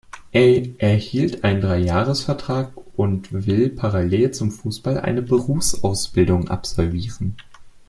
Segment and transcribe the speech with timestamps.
[0.31, 7.35] Er erhielt einen Dreijahresvertrag und will parallel zum Fußball eine Berufsausbildung absolvieren.